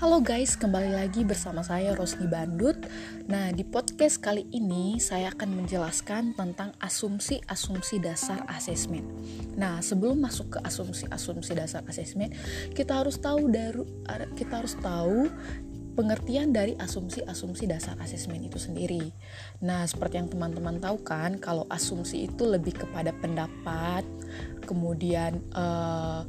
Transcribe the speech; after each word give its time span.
Halo 0.00 0.24
guys, 0.24 0.56
kembali 0.56 0.96
lagi 0.96 1.28
bersama 1.28 1.60
saya 1.60 1.92
Rosni 1.92 2.24
Bandut. 2.24 2.88
Nah, 3.28 3.52
di 3.52 3.68
podcast 3.68 4.16
kali 4.16 4.48
ini 4.48 4.96
saya 4.96 5.28
akan 5.28 5.60
menjelaskan 5.60 6.32
tentang 6.32 6.72
asumsi-asumsi 6.80 8.00
dasar 8.00 8.40
asesmen. 8.48 9.04
Nah, 9.60 9.84
sebelum 9.84 10.24
masuk 10.24 10.56
ke 10.56 10.58
asumsi-asumsi 10.64 11.52
dasar 11.52 11.84
asesmen, 11.84 12.32
kita 12.72 12.96
harus 12.96 13.20
tahu 13.20 13.52
dari 13.52 13.84
kita 14.40 14.64
harus 14.64 14.72
tahu 14.80 15.28
pengertian 15.92 16.48
dari 16.48 16.80
asumsi-asumsi 16.80 17.68
dasar 17.68 17.92
asesmen 18.00 18.40
itu 18.40 18.56
sendiri. 18.56 19.12
Nah, 19.60 19.84
seperti 19.84 20.16
yang 20.16 20.32
teman-teman 20.32 20.80
tahu 20.80 21.04
kan, 21.04 21.36
kalau 21.36 21.68
asumsi 21.68 22.24
itu 22.24 22.48
lebih 22.48 22.72
kepada 22.72 23.12
pendapat, 23.20 24.08
kemudian 24.64 25.44
uh, 25.52 26.24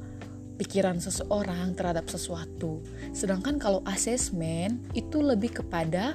pikiran 0.61 1.01
seseorang 1.01 1.73
terhadap 1.73 2.05
sesuatu. 2.05 2.85
Sedangkan 3.17 3.57
kalau 3.57 3.81
asesmen 3.89 4.85
itu 4.93 5.17
lebih 5.17 5.57
kepada 5.57 6.13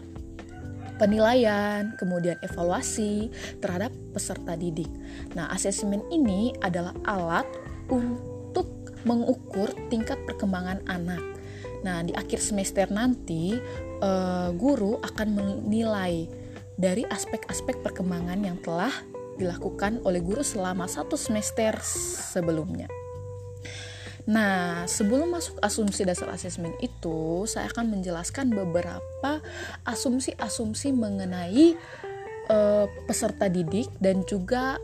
penilaian, 1.03 1.91
kemudian 1.99 2.39
evaluasi 2.47 3.35
terhadap 3.59 3.91
peserta 4.15 4.55
didik. 4.55 4.89
Nah, 5.35 5.51
asesmen 5.51 6.07
ini 6.15 6.55
adalah 6.63 6.95
alat 7.03 7.45
untuk 7.91 8.71
mengukur 9.03 9.75
tingkat 9.91 10.17
perkembangan 10.31 10.79
anak. 10.87 11.21
Nah, 11.83 12.07
di 12.07 12.15
akhir 12.15 12.39
semester 12.39 12.87
nanti 12.89 13.59
uh, 14.01 14.55
guru 14.55 15.03
akan 15.03 15.29
menilai 15.35 16.31
dari 16.79 17.03
aspek-aspek 17.03 17.83
perkembangan 17.83 18.41
yang 18.47 18.59
telah 18.63 18.95
dilakukan 19.37 20.01
oleh 20.07 20.25
guru 20.25 20.41
selama 20.41 20.89
satu 20.89 21.15
semester 21.19 21.77
sebelumnya. 22.33 22.89
Nah, 24.27 24.83
sebelum 24.91 25.39
masuk 25.39 25.63
asumsi 25.63 26.03
dasar 26.03 26.35
asesmen 26.35 26.75
itu, 26.83 27.47
saya 27.47 27.71
akan 27.71 27.95
menjelaskan 27.95 28.51
beberapa 28.51 29.39
asumsi-asumsi 29.87 30.91
mengenai 30.91 31.79
uh, 32.51 32.91
peserta 33.07 33.47
didik 33.47 33.87
dan 34.03 34.27
juga 34.27 34.83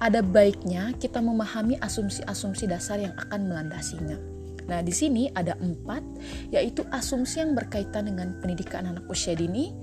ada 0.00 0.24
baiknya 0.24 0.96
kita 0.96 1.20
memahami 1.20 1.76
asumsi-asumsi 1.84 2.64
dasar 2.64 2.96
yang 2.96 3.12
akan 3.28 3.44
melandasinya. 3.44 4.16
Nah, 4.64 4.80
di 4.80 4.92
sini 4.96 5.28
ada 5.36 5.52
empat, 5.60 6.00
yaitu 6.48 6.80
asumsi 6.88 7.44
yang 7.44 7.52
berkaitan 7.52 8.08
dengan 8.08 8.40
pendidikan 8.40 8.88
anak 8.88 9.04
usia 9.12 9.36
dini, 9.36 9.76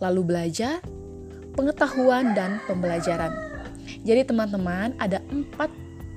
lalu 0.00 0.24
belajar, 0.24 0.80
pengetahuan, 1.52 2.32
dan 2.32 2.56
pembelajaran. 2.64 3.36
Jadi 4.00 4.24
teman-teman, 4.24 4.96
ada 4.96 5.20
empat 5.28 5.68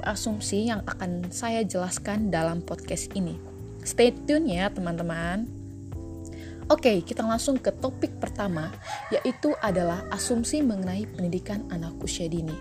asumsi 0.04 0.68
yang 0.70 0.84
akan 0.86 1.32
saya 1.32 1.64
jelaskan 1.64 2.30
dalam 2.30 2.60
podcast 2.62 3.10
ini. 3.16 3.40
Stay 3.84 4.12
tune 4.14 4.48
ya 4.48 4.72
teman-teman. 4.72 5.48
Oke, 6.72 7.04
kita 7.04 7.28
langsung 7.28 7.60
ke 7.60 7.76
topik 7.76 8.24
pertama, 8.24 8.72
yaitu 9.12 9.52
adalah 9.60 10.08
asumsi 10.16 10.64
mengenai 10.64 11.04
pendidikan 11.12 11.68
anak 11.68 11.92
usia 12.00 12.32
dini. 12.32 12.56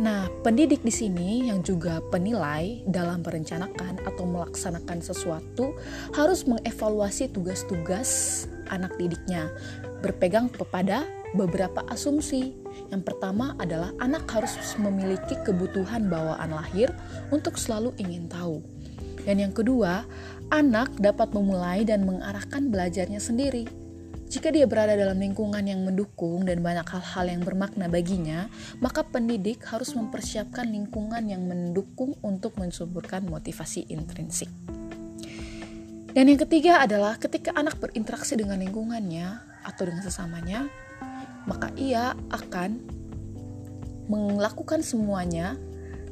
Nah, 0.00 0.26
pendidik 0.42 0.80
di 0.80 0.90
sini 0.90 1.52
yang 1.52 1.60
juga 1.60 2.00
penilai 2.08 2.82
dalam 2.88 3.20
merencanakan 3.20 4.02
atau 4.02 4.24
melaksanakan 4.24 4.98
sesuatu 5.04 5.76
harus 6.16 6.48
mengevaluasi 6.48 7.30
tugas-tugas 7.30 8.44
anak 8.72 8.96
didiknya, 8.96 9.52
berpegang 10.00 10.48
kepada 10.48 11.04
beberapa 11.34 11.82
asumsi 11.90 12.54
yang 12.90 13.02
pertama 13.02 13.58
adalah 13.58 13.90
anak 13.98 14.26
harus 14.30 14.54
memiliki 14.78 15.34
kebutuhan 15.42 16.06
bawaan 16.06 16.54
lahir 16.54 16.90
untuk 17.34 17.58
selalu 17.58 17.94
ingin 17.98 18.30
tahu. 18.30 18.62
Dan 19.24 19.40
yang 19.40 19.54
kedua, 19.54 20.04
anak 20.52 20.94
dapat 21.00 21.32
memulai 21.32 21.82
dan 21.82 22.04
mengarahkan 22.04 22.68
belajarnya 22.68 23.18
sendiri. 23.18 23.64
Jika 24.28 24.50
dia 24.50 24.66
berada 24.66 24.98
dalam 24.98 25.20
lingkungan 25.20 25.62
yang 25.62 25.86
mendukung 25.86 26.42
dan 26.42 26.58
banyak 26.58 26.84
hal-hal 26.90 27.26
yang 27.30 27.42
bermakna 27.46 27.86
baginya, 27.86 28.50
maka 28.82 29.06
pendidik 29.06 29.62
harus 29.70 29.94
mempersiapkan 29.94 30.66
lingkungan 30.66 31.22
yang 31.30 31.46
mendukung 31.46 32.18
untuk 32.24 32.58
mensuburkan 32.58 33.22
motivasi 33.30 33.86
intrinsik. 33.92 34.50
Dan 36.14 36.30
yang 36.30 36.40
ketiga 36.46 36.82
adalah 36.82 37.18
ketika 37.18 37.54
anak 37.54 37.78
berinteraksi 37.78 38.38
dengan 38.38 38.58
lingkungannya 38.62 39.38
atau 39.66 39.82
dengan 39.86 40.02
sesamanya, 40.02 40.66
maka 41.44 41.72
ia 41.76 42.16
akan 42.32 42.80
melakukan 44.08 44.84
semuanya 44.84 45.56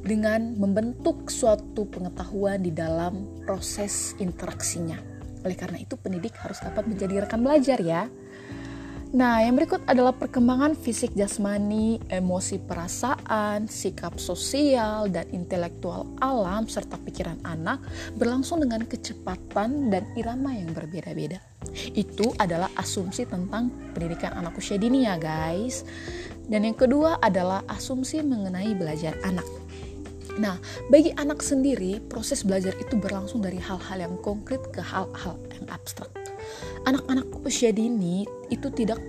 dengan 0.03 0.59
membentuk 0.59 1.31
suatu 1.31 1.87
pengetahuan 1.87 2.59
di 2.59 2.75
dalam 2.75 3.23
proses 3.47 4.13
interaksinya. 4.19 4.99
Oleh 5.47 5.55
karena 5.55 5.79
itu, 5.79 5.95
pendidik 5.95 6.35
harus 6.39 6.59
dapat 6.59 6.87
menjadi 6.87 7.23
rekan 7.23 7.43
belajar, 7.43 7.79
ya. 7.79 8.11
Nah, 9.13 9.45
yang 9.45 9.53
berikut 9.53 9.85
adalah 9.85 10.09
perkembangan 10.09 10.73
fisik 10.73 11.13
jasmani, 11.13 12.01
emosi 12.09 12.57
perasaan, 12.57 13.69
sikap 13.69 14.17
sosial, 14.17 15.05
dan 15.05 15.29
intelektual 15.29 16.09
alam 16.17 16.65
serta 16.65 16.97
pikiran 16.97 17.37
anak 17.45 17.77
berlangsung 18.17 18.65
dengan 18.65 18.81
kecepatan 18.89 19.93
dan 19.93 20.09
irama 20.17 20.57
yang 20.57 20.73
berbeda-beda. 20.73 21.37
Itu 21.93 22.35
adalah 22.39 22.71
asumsi 22.75 23.27
tentang 23.27 23.71
pendidikan 23.93 24.35
anak 24.35 24.57
usia 24.57 24.79
dini 24.79 25.05
ya, 25.05 25.19
guys. 25.19 25.83
Dan 26.47 26.67
yang 26.67 26.75
kedua 26.75 27.19
adalah 27.23 27.63
asumsi 27.71 28.19
mengenai 28.23 28.75
belajar 28.75 29.15
anak. 29.23 29.47
Nah, 30.39 30.57
bagi 30.89 31.13
anak 31.13 31.45
sendiri, 31.45 32.01
proses 32.01 32.41
belajar 32.41 32.73
itu 32.81 32.97
berlangsung 32.97 33.45
dari 33.45 33.61
hal-hal 33.61 34.09
yang 34.09 34.15
konkret 34.25 34.65
ke 34.73 34.81
hal-hal 34.81 35.37
yang 35.53 35.65
abstrak 35.69 36.22
anak-anak 36.83 37.27
usia 37.43 37.71
dini 37.71 38.27
itu 38.51 38.69
tidak 38.69 39.01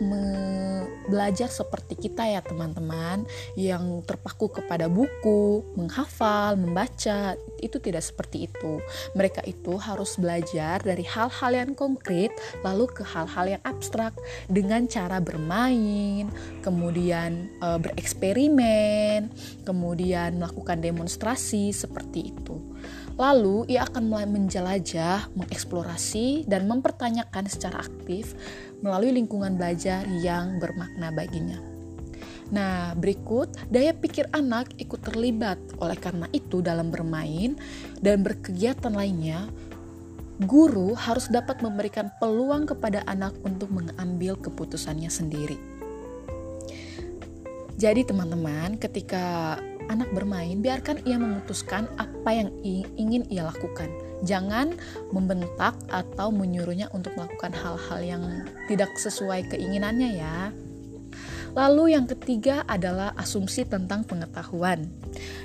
belajar 1.10 1.52
seperti 1.52 2.08
kita 2.08 2.24
ya 2.24 2.40
teman-teman 2.40 3.28
yang 3.58 4.00
terpaku 4.08 4.48
kepada 4.48 4.88
buku, 4.88 5.60
menghafal, 5.76 6.56
membaca, 6.56 7.36
itu 7.60 7.76
tidak 7.76 8.00
seperti 8.00 8.48
itu. 8.48 8.80
Mereka 9.12 9.44
itu 9.44 9.76
harus 9.76 10.16
belajar 10.16 10.80
dari 10.80 11.04
hal-hal 11.04 11.52
yang 11.52 11.72
konkret 11.76 12.32
lalu 12.64 12.88
ke 12.88 13.04
hal-hal 13.04 13.58
yang 13.58 13.62
abstrak 13.64 14.16
dengan 14.48 14.88
cara 14.88 15.20
bermain, 15.20 16.32
kemudian 16.64 17.52
e, 17.60 17.68
bereksperimen, 17.80 19.28
kemudian 19.68 20.40
melakukan 20.40 20.80
demonstrasi 20.80 21.72
seperti 21.72 22.32
itu. 22.32 22.56
Lalu 23.14 23.70
ia 23.70 23.86
akan 23.86 24.10
mulai 24.10 24.26
menjelajah, 24.26 25.30
mengeksplorasi, 25.38 26.50
dan 26.50 26.66
mempertanyakan 26.66 27.46
secara 27.46 27.86
aktif 27.86 28.34
melalui 28.82 29.14
lingkungan 29.14 29.54
belajar 29.54 30.02
yang 30.18 30.58
bermakna 30.58 31.14
baginya. 31.14 31.62
Nah, 32.50 32.92
berikut 32.98 33.54
daya 33.70 33.94
pikir 33.94 34.26
anak 34.34 34.74
ikut 34.82 35.00
terlibat. 35.00 35.56
Oleh 35.78 35.96
karena 35.96 36.26
itu, 36.34 36.58
dalam 36.58 36.90
bermain 36.90 37.54
dan 38.02 38.26
berkegiatan 38.26 38.90
lainnya, 38.92 39.46
guru 40.42 40.92
harus 40.98 41.30
dapat 41.30 41.62
memberikan 41.62 42.10
peluang 42.18 42.66
kepada 42.66 43.06
anak 43.06 43.32
untuk 43.46 43.70
mengambil 43.70 44.34
keputusannya 44.34 45.08
sendiri. 45.08 45.56
Jadi, 47.78 48.06
teman-teman, 48.06 48.78
ketika 48.78 49.58
anak 49.88 50.10
bermain, 50.12 50.60
biarkan 50.60 51.02
ia 51.04 51.16
memutuskan 51.16 51.88
apa 52.00 52.30
yang 52.32 52.48
ingin 52.64 53.26
ia 53.28 53.48
lakukan. 53.48 53.88
Jangan 54.24 54.76
membentak 55.12 55.76
atau 55.92 56.32
menyuruhnya 56.32 56.88
untuk 56.96 57.12
melakukan 57.18 57.52
hal-hal 57.52 58.00
yang 58.00 58.22
tidak 58.70 58.92
sesuai 58.96 59.52
keinginannya 59.52 60.10
ya. 60.16 60.52
Lalu 61.54 61.94
yang 61.94 62.10
ketiga 62.10 62.66
adalah 62.66 63.14
asumsi 63.14 63.62
tentang 63.62 64.02
pengetahuan. 64.02 64.90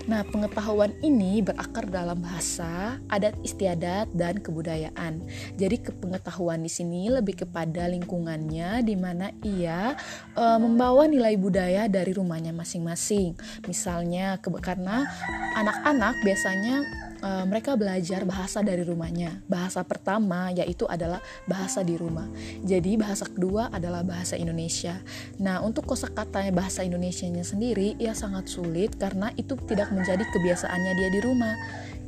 Nah, 0.09 0.25
pengetahuan 0.25 0.89
ini 1.05 1.45
berakar 1.45 1.85
dalam 1.85 2.25
bahasa, 2.25 2.97
adat 3.13 3.37
istiadat, 3.45 4.09
dan 4.17 4.41
kebudayaan. 4.41 5.21
Jadi 5.53 5.85
kepengetahuan 5.85 6.65
di 6.65 6.71
sini 6.73 7.13
lebih 7.13 7.45
kepada 7.45 7.85
lingkungannya 7.85 8.81
di 8.81 8.97
mana 8.97 9.29
ia 9.45 9.93
e, 10.33 10.43
membawa 10.57 11.05
nilai 11.05 11.37
budaya 11.37 11.85
dari 11.85 12.09
rumahnya 12.09 12.49
masing-masing. 12.57 13.37
Misalnya 13.69 14.41
karena 14.41 15.05
anak-anak 15.53 16.17
biasanya 16.25 16.81
uh, 17.23 17.45
mereka 17.45 17.75
belajar 17.75 18.23
bahasa 18.23 18.63
dari 18.63 18.83
rumahnya. 18.83 19.43
Bahasa 19.45 19.83
pertama 19.83 20.51
yaitu 20.51 20.87
adalah 20.89 21.19
bahasa 21.45 21.83
di 21.83 21.95
rumah. 21.95 22.27
Jadi 22.63 22.95
bahasa 22.99 23.27
kedua 23.27 23.71
adalah 23.71 24.03
bahasa 24.03 24.35
Indonesia. 24.39 24.99
Nah, 25.39 25.63
untuk 25.63 25.87
kosakatanya 25.87 26.51
bahasa 26.55 26.83
Indonesianya 26.83 27.43
sendiri 27.45 27.95
ia 27.99 28.15
sangat 28.15 28.49
sulit 28.51 28.95
karena 28.97 29.31
itu 29.35 29.55
tidak 29.67 29.91
menjadi 29.91 30.23
kebiasaannya 30.23 30.93
dia 30.95 31.09
di 31.11 31.19
rumah. 31.23 31.55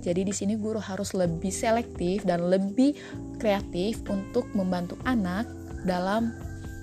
Jadi 0.01 0.25
di 0.25 0.33
sini 0.33 0.57
guru 0.57 0.81
harus 0.81 1.13
lebih 1.13 1.53
selektif 1.53 2.25
dan 2.25 2.49
lebih 2.49 2.97
kreatif 3.37 4.01
untuk 4.09 4.49
membantu 4.57 4.97
anak 5.05 5.45
dalam 5.85 6.33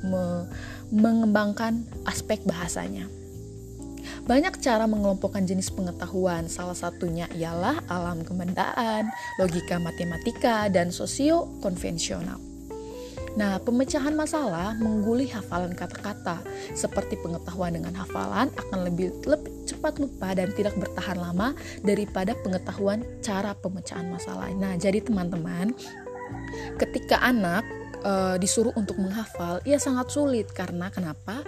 me 0.07 0.47
mengembangkan 0.95 1.83
aspek 2.07 2.39
bahasanya. 2.47 3.18
Banyak 4.29 4.61
cara 4.61 4.85
mengelompokkan 4.85 5.49
jenis 5.49 5.73
pengetahuan, 5.73 6.53
salah 6.53 6.77
satunya 6.77 7.25
ialah 7.33 7.81
alam 7.89 8.21
kebendaan, 8.21 9.09
logika 9.41 9.81
matematika, 9.81 10.69
dan 10.69 10.93
sosio 10.93 11.49
konvensional. 11.65 12.37
Nah, 13.41 13.57
pemecahan 13.57 14.13
masalah 14.13 14.77
mengguli 14.77 15.33
hafalan 15.33 15.73
kata-kata. 15.73 16.45
Seperti 16.77 17.17
pengetahuan 17.25 17.73
dengan 17.73 17.97
hafalan 17.97 18.53
akan 18.53 18.79
lebih, 18.85 19.17
lebih 19.25 19.65
cepat 19.65 19.97
lupa 19.97 20.37
dan 20.37 20.53
tidak 20.53 20.77
bertahan 20.77 21.17
lama 21.17 21.57
daripada 21.81 22.37
pengetahuan 22.45 23.01
cara 23.25 23.57
pemecahan 23.57 24.13
masalah. 24.13 24.53
Nah, 24.53 24.77
jadi 24.77 25.01
teman-teman, 25.01 25.73
ketika 26.77 27.17
anak 27.25 27.65
e, 28.03 28.37
disuruh 28.43 28.75
untuk 28.77 28.99
menghafal, 28.99 29.63
ia 29.65 29.79
sangat 29.81 30.11
sulit 30.13 30.51
karena 30.53 30.91
kenapa? 30.93 31.41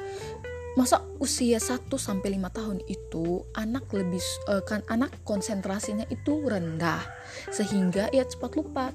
Masa 0.79 1.03
usia 1.19 1.59
1 1.59 1.91
sampai 1.99 2.39
5 2.39 2.57
tahun 2.57 2.79
itu 2.87 3.43
anak 3.59 3.91
lebih 3.91 4.23
uh, 4.47 4.63
kan 4.63 4.87
anak 4.87 5.11
konsentrasinya 5.27 6.07
itu 6.13 6.47
rendah 6.47 7.03
sehingga 7.51 8.07
ia 8.15 8.23
cepat 8.23 8.55
lupa. 8.55 8.95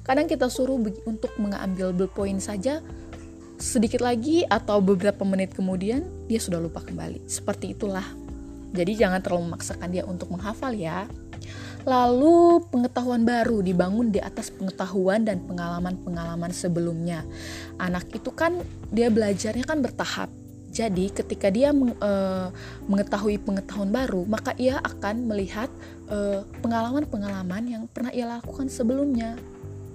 Kadang 0.00 0.26
kita 0.26 0.48
suruh 0.48 0.80
untuk 1.04 1.32
mengambil 1.36 1.92
ballpoint 1.92 2.40
saja 2.40 2.80
sedikit 3.60 4.00
lagi 4.00 4.48
atau 4.48 4.80
beberapa 4.80 5.20
menit 5.28 5.52
kemudian 5.52 6.08
dia 6.24 6.40
sudah 6.40 6.56
lupa 6.56 6.80
kembali. 6.80 7.28
Seperti 7.28 7.76
itulah. 7.76 8.04
Jadi 8.72 8.96
jangan 8.96 9.20
terlalu 9.20 9.52
memaksakan 9.52 9.88
dia 9.92 10.08
untuk 10.08 10.32
menghafal 10.32 10.72
ya. 10.72 11.04
Lalu 11.84 12.64
pengetahuan 12.68 13.24
baru 13.24 13.60
dibangun 13.64 14.12
di 14.12 14.20
atas 14.20 14.52
pengetahuan 14.52 15.24
dan 15.24 15.44
pengalaman-pengalaman 15.44 16.52
sebelumnya. 16.52 17.24
Anak 17.76 18.08
itu 18.12 18.32
kan 18.32 18.56
dia 18.92 19.08
belajarnya 19.08 19.64
kan 19.64 19.80
bertahap 19.80 20.28
jadi 20.70 21.10
ketika 21.10 21.50
dia 21.50 21.74
uh, 21.74 22.48
mengetahui 22.86 23.42
pengetahuan 23.42 23.90
baru, 23.90 24.22
maka 24.30 24.54
ia 24.54 24.78
akan 24.78 25.26
melihat 25.26 25.66
pengalaman 26.10 27.06
pengalaman-pengalaman 27.06 27.62
yang 27.70 27.82
pernah 27.90 28.10
ia 28.10 28.26
lakukan 28.26 28.66
sebelumnya 28.66 29.38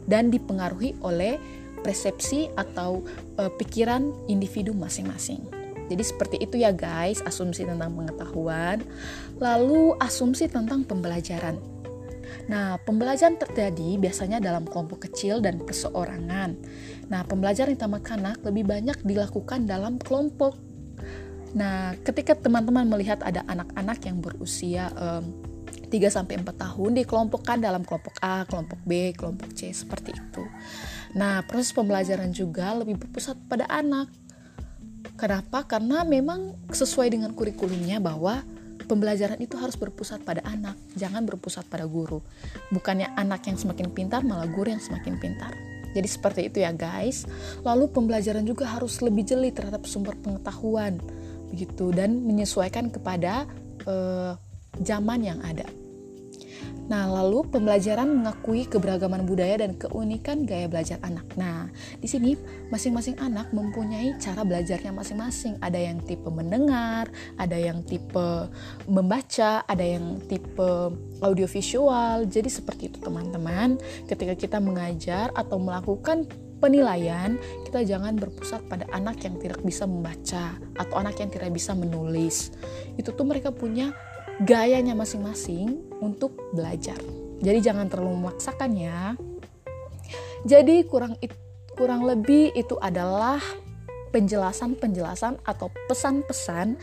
dan 0.08 0.32
dipengaruhi 0.32 0.96
oleh 1.04 1.36
persepsi 1.84 2.52
atau 2.56 3.04
uh, 3.40 3.52
pikiran 3.56 4.12
individu 4.28 4.76
masing-masing. 4.76 5.44
Jadi 5.86 6.04
seperti 6.04 6.38
itu 6.42 6.60
ya 6.60 6.74
guys, 6.74 7.22
asumsi 7.24 7.64
tentang 7.64 7.94
pengetahuan. 7.94 8.82
Lalu 9.38 9.94
asumsi 10.02 10.50
tentang 10.50 10.82
pembelajaran. 10.82 11.62
Nah, 12.46 12.78
pembelajaran 12.82 13.38
terjadi 13.38 13.98
biasanya 14.02 14.42
dalam 14.42 14.66
kelompok 14.66 15.10
kecil 15.10 15.42
dan 15.46 15.62
perseorangan. 15.62 16.58
Nah, 17.10 17.22
pembelajaran 17.26 17.78
yang 17.78 17.82
tamat 17.86 18.02
kanak 18.02 18.38
lebih 18.42 18.66
banyak 18.66 18.98
dilakukan 19.06 19.70
dalam 19.70 20.02
kelompok. 20.02 20.65
Nah, 21.56 21.96
ketika 22.04 22.36
teman-teman 22.36 22.84
melihat 22.84 23.24
ada 23.24 23.42
anak-anak 23.48 24.04
yang 24.04 24.20
berusia 24.20 24.92
um, 25.00 25.32
3 25.88 26.12
sampai 26.12 26.42
4 26.44 26.52
tahun 26.52 26.92
dikelompokkan 27.00 27.64
dalam 27.64 27.88
kelompok 27.88 28.20
A, 28.20 28.44
kelompok 28.44 28.80
B, 28.84 29.16
kelompok 29.16 29.56
C 29.56 29.72
seperti 29.72 30.12
itu. 30.12 30.44
Nah, 31.16 31.48
proses 31.48 31.72
pembelajaran 31.72 32.36
juga 32.36 32.76
lebih 32.76 33.00
berpusat 33.00 33.40
pada 33.48 33.64
anak. 33.72 34.12
Kenapa? 35.16 35.64
Karena 35.64 36.04
memang 36.04 36.60
sesuai 36.68 37.08
dengan 37.16 37.32
kurikulumnya 37.32 38.04
bahwa 38.04 38.44
pembelajaran 38.86 39.40
itu 39.40 39.56
harus 39.56 39.80
berpusat 39.80 40.22
pada 40.28 40.44
anak, 40.44 40.76
jangan 41.00 41.24
berpusat 41.24 41.66
pada 41.72 41.88
guru. 41.88 42.20
Bukannya 42.70 43.16
anak 43.16 43.48
yang 43.48 43.56
semakin 43.56 43.96
pintar, 43.96 44.28
malah 44.28 44.46
guru 44.52 44.76
yang 44.76 44.84
semakin 44.84 45.16
pintar. 45.18 45.56
Jadi 45.96 46.08
seperti 46.12 46.42
itu 46.52 46.60
ya 46.60 46.76
guys. 46.76 47.24
Lalu 47.64 47.88
pembelajaran 47.96 48.44
juga 48.44 48.68
harus 48.68 49.00
lebih 49.00 49.24
jeli 49.24 49.56
terhadap 49.56 49.88
sumber 49.88 50.20
pengetahuan 50.20 51.00
begitu 51.48 51.96
dan 51.96 52.20
menyesuaikan 52.28 52.92
kepada 52.92 53.48
uh, 53.88 54.36
zaman 54.84 55.24
yang 55.24 55.40
ada. 55.40 55.66
Nah, 56.86 57.10
lalu 57.10 57.50
pembelajaran 57.50 58.06
mengakui 58.06 58.70
keberagaman 58.70 59.26
budaya 59.26 59.66
dan 59.66 59.74
keunikan 59.74 60.46
gaya 60.46 60.70
belajar 60.70 61.02
anak. 61.02 61.26
Nah, 61.34 61.66
di 61.98 62.06
sini 62.06 62.38
masing-masing 62.70 63.18
anak 63.18 63.50
mempunyai 63.50 64.14
cara 64.22 64.46
belajarnya 64.46 64.94
masing-masing. 64.94 65.58
Ada 65.66 65.82
yang 65.82 65.98
tipe 66.06 66.30
mendengar, 66.30 67.10
ada 67.42 67.58
yang 67.58 67.82
tipe 67.82 68.50
membaca, 68.86 69.66
ada 69.66 69.82
yang 69.82 70.22
tipe 70.30 70.94
audiovisual. 71.26 72.30
Jadi 72.30 72.50
seperti 72.54 72.94
itu 72.94 73.02
teman-teman. 73.02 73.82
Ketika 74.06 74.38
kita 74.38 74.62
mengajar 74.62 75.34
atau 75.34 75.58
melakukan 75.58 76.30
penilaian, 76.62 77.36
kita 77.68 77.82
jangan 77.82 78.14
berpusat 78.16 78.62
pada 78.70 78.86
anak 78.94 79.26
yang 79.26 79.42
tidak 79.42 79.60
bisa 79.66 79.90
membaca 79.90 80.54
atau 80.78 80.96
anak 81.02 81.18
yang 81.18 81.34
tidak 81.34 81.50
bisa 81.50 81.74
menulis. 81.74 82.54
Itu 82.96 83.12
tuh 83.12 83.26
mereka 83.26 83.50
punya 83.50 83.92
gayanya 84.44 84.92
masing-masing 84.92 85.80
untuk 86.04 86.36
belajar. 86.52 87.00
Jadi 87.40 87.60
jangan 87.64 87.88
terlalu 87.88 88.20
memaksakan 88.20 88.72
ya. 88.76 89.16
Jadi 90.44 90.84
kurang 90.86 91.16
kurang 91.76 92.04
lebih 92.04 92.52
itu 92.56 92.76
adalah 92.80 93.40
penjelasan-penjelasan 94.12 95.44
atau 95.44 95.68
pesan-pesan 95.92 96.80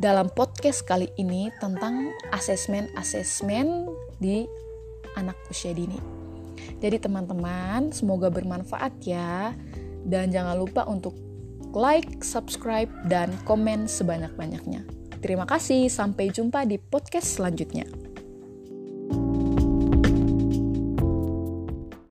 dalam 0.00 0.32
podcast 0.32 0.82
kali 0.84 1.12
ini 1.20 1.52
tentang 1.60 2.10
asesmen-asesmen 2.32 3.88
di 4.18 4.48
anak 5.14 5.36
usia 5.52 5.76
dini. 5.76 6.00
Jadi 6.80 7.00
teman-teman, 7.00 7.92
semoga 7.92 8.28
bermanfaat 8.32 8.92
ya. 9.04 9.52
Dan 10.04 10.32
jangan 10.32 10.56
lupa 10.58 10.84
untuk 10.84 11.16
like, 11.72 12.20
subscribe, 12.24 12.90
dan 13.08 13.32
komen 13.48 13.88
sebanyak-banyaknya. 13.88 15.03
Terima 15.24 15.48
kasih, 15.48 15.88
sampai 15.88 16.28
jumpa 16.28 16.68
di 16.68 16.76
podcast 16.76 17.40
selanjutnya. 17.40 18.03